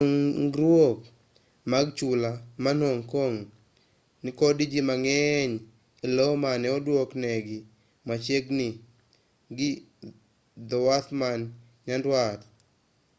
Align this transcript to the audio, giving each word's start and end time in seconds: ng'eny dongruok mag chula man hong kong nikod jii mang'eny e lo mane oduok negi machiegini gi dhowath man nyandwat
ng'eny 0.01 0.47
dongruok 0.55 0.99
mag 1.71 1.87
chula 1.97 2.31
man 2.63 2.77
hong 2.87 3.03
kong 3.13 3.35
nikod 4.23 4.57
jii 4.71 4.87
mang'eny 4.89 5.51
e 6.05 6.07
lo 6.15 6.25
mane 6.43 6.67
oduok 6.77 7.09
negi 7.23 7.57
machiegini 8.07 8.67
gi 9.57 9.69
dhowath 10.69 11.09
man 11.21 11.39
nyandwat 11.85 12.39